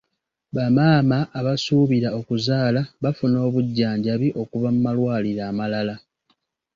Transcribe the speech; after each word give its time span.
Bamaama 0.55 1.17
abasuubira 1.39 2.09
okuzaala 2.19 2.81
bafuna 3.03 3.37
obujjanjabi 3.47 4.27
okuva 4.41 4.67
mu 4.75 4.79
malwaliro 4.85 5.43
amalala. 5.51 5.95